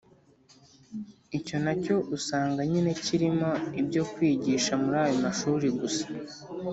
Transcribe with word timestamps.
Icyo 1.37 1.57
na 1.65 1.73
cyo 1.83 1.95
usanga 2.17 2.59
nyine 2.71 2.91
kirimo 3.03 3.49
ibyo 3.81 4.03
kwigisha 4.13 4.73
muri 4.83 4.97
ayo 5.03 5.15
mashuri 5.25 5.67
gusa. 5.79 6.05